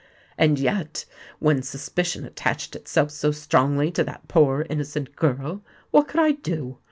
And 0.35 0.57
yet, 0.59 1.05
when 1.37 1.61
suspicion 1.61 2.25
attached 2.25 2.75
itself 2.75 3.11
so 3.11 3.29
strongly 3.29 3.91
to 3.91 4.03
that 4.05 4.27
poor 4.27 4.65
innocent 4.67 5.15
girl, 5.15 5.63
what 5.91 6.07
could 6.07 6.19
I 6.19 6.31
do? 6.31 6.79